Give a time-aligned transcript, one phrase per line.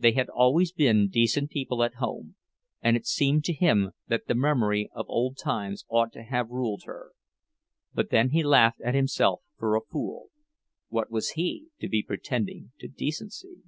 [0.00, 2.34] They had always been decent people at home,
[2.82, 6.82] and it seemed to him that the memory of old times ought to have ruled
[6.86, 7.12] her.
[7.94, 10.30] But then he laughed at himself for a fool.
[10.88, 13.62] What was he, to be pretending to decency!